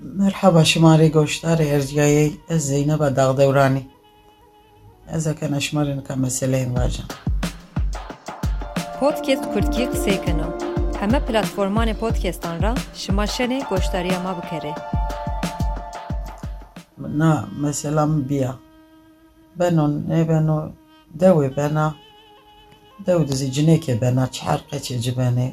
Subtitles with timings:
[0.00, 3.84] مرحبا شماره گۆشتارە هێرجگایەی ئەس زەینە بە داغدەورانی
[5.10, 7.04] ئەزەکە نەشمەرن کە مەسلەین واژە
[9.00, 10.48] Podcast Kurtki qsêkino.
[11.00, 14.72] Heme platformanê podcastan ra ji şenê goşdariya me bikare.
[17.20, 18.52] نا مەسەلام بیە
[19.58, 20.58] بەنۆ نێبەنۆ
[21.20, 21.86] دەوێ بەنا
[23.06, 25.48] دەو دزی جنێکێ بەنا چ حرقەچێ جبەنێ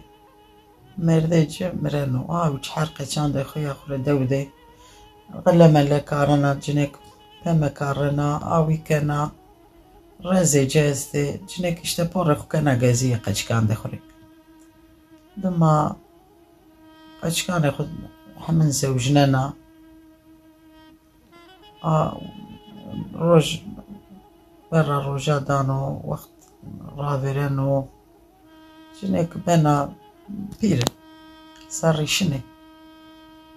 [1.05, 4.43] مردێجە مرەن و ئاو چ حرقەچان دەخۆیا خورە دەودێ
[5.91, 6.93] لە کارەنا جنێک
[7.41, 9.21] پەمە کارڕنا ئاوی کەنا
[10.27, 13.99] ڕێزێ جێستێ جنێک شتە پۆڕە خوکەنە گەزیە قەچکان دەخورێ
[15.43, 15.75] دما
[17.21, 17.89] قەچکانێ خود
[18.45, 19.45] هەمن زەوژنەنا
[23.27, 23.47] ڕۆژ
[24.69, 26.35] بەرە ڕۆژادان و وەخت
[26.97, 27.73] ڕاوێرێن و
[28.97, 29.77] ژنێک بەنا
[30.61, 30.83] بير.
[31.69, 32.39] صار يشنى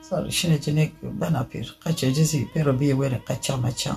[0.02, 1.78] صار يشنى جنك بنا بير.
[1.86, 3.96] قتش جزي؟ بير بيه وير قتش ما تشا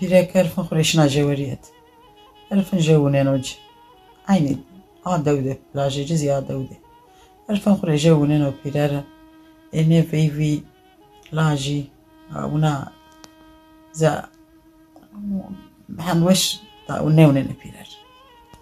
[0.00, 1.66] بير آه، كارف خريشنا جواريت
[2.52, 3.54] ألف جوني نوج.
[4.28, 4.58] عيني.
[5.06, 6.76] عاد دودة لاجي جزي عاد دودة
[7.50, 9.04] ألف خري جوني نو بيرارا
[9.74, 10.62] إني في في
[11.32, 11.84] لاجي.
[12.36, 12.92] ونا
[13.92, 14.28] زا.
[15.98, 16.56] هنوش.
[16.88, 17.88] تا ونا ونا بيرار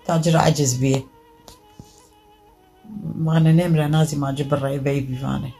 [0.06, 1.02] تاجر عجز بيه.
[3.26, 5.52] mane nemre nazima ji birre vê bîvanê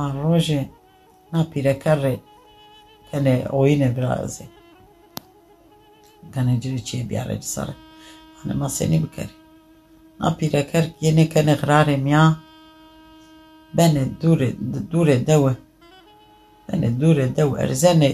[0.00, 0.62] a rojê
[1.32, 2.16] na pîreker rê
[3.10, 4.46] kelê oyînê birazê
[6.34, 7.74] kenê cirê çiye biyare ci serê
[8.36, 9.34] mane masenî bikerê
[10.20, 12.36] na pîreker yenê kenê xirarê miya
[13.76, 14.50] benê dûrê
[14.92, 15.52] dûrê dewe
[16.68, 18.12] benê dûrê dewe erzenê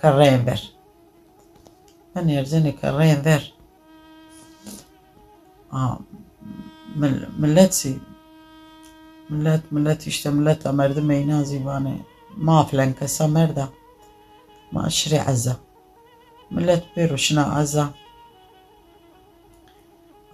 [0.00, 0.72] kereyên ver
[2.14, 3.42] benê erzenê kereyên ver
[6.98, 7.74] ملت
[9.30, 11.94] ملت ملت işte ملت مرد مینا زیبانه
[12.46, 13.66] ما فلان کسا مرده
[14.72, 15.54] ما اشری عزه
[16.50, 17.84] ملت بروشنا عزه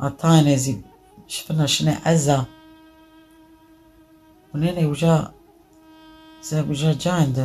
[0.00, 0.74] عطانا زي
[1.28, 2.46] شفنا شنا عزه
[4.54, 5.14] ونين وجا
[6.42, 7.38] زي وجا جاند.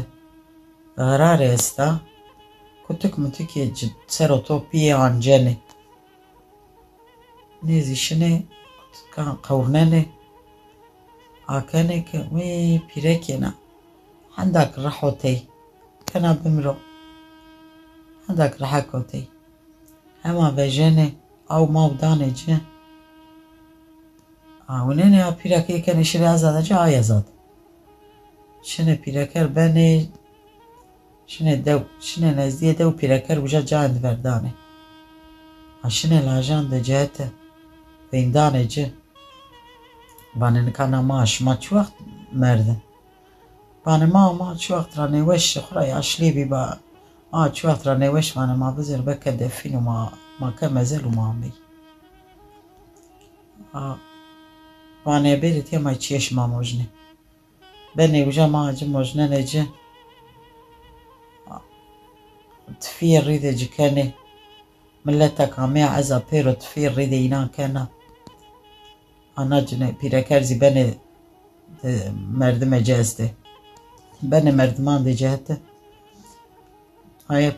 [0.99, 1.97] غراري استا.
[2.87, 5.57] كنتك منتك جد سيروتوبيا عن جاني.
[7.63, 8.43] نيزي شنه
[8.93, 10.03] ئەنجێنێ نێزی شنێ قەورنەنێ
[11.49, 13.51] ئاکەنێکە وێ پیرەکێنە
[14.37, 15.39] هەنداک ڕەحۆتەی
[16.09, 16.75] کەنا بمرۆ
[18.27, 19.25] هەنداک ڕەحەکۆتەی
[20.25, 21.07] هەما بەژێنێ
[21.51, 22.57] ئەو ماودانێ جێ
[24.69, 27.25] ئاونێنێ پیرەکەی کەنە شری ئازادە جا ئایەزاد
[28.69, 29.91] شنە پیرەکەر بەنێ
[31.31, 33.95] شنێ دەو شنە نەزیە دە و پیرەکەر وژە جاند
[38.11, 38.85] بەردانێ ئاشنە لاژان دەجێتە بەیندانێ جێ
[40.39, 41.95] بانەکانە ماش ما چوەخت
[42.41, 42.79] مردن
[43.85, 46.77] بانەما ما چوەخترا نێوەش خوڕای ئاشلێبی بە
[47.33, 49.81] ئا چوەخترا نێوەشمانە ما بزر بەکە دەفین و
[50.41, 51.53] ماکە مەزەل و مامی
[55.05, 56.87] وانێ بێت تێمای چێش مامۆژنێ
[57.97, 59.63] بەنێ وژە ماجە مۆژنە نەجە
[62.83, 64.07] تفیر ڕیدە جکەنێ
[65.05, 67.83] ملەتە کامێ عەزا پێر و تفیر ڕیدە ئینانکەنە
[69.38, 70.86] ئاناجنێ پیرەکەرزی بەنێ
[72.40, 73.28] مردمە جەستێ
[74.30, 75.54] بەنێ مردمان دەجێتە
[77.30, 77.50] ئایا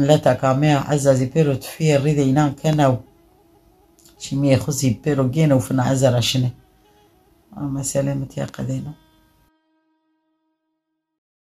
[0.00, 2.96] ملەتە کامێ عەزازی پێر و تفیر ڕیدە ئینانکەنە و
[4.22, 6.50] چیمیە خوزی پێر و گێنە و فنە عەزەرە شنێ
[7.76, 8.94] مەسەلێ متیا قەدەینەوە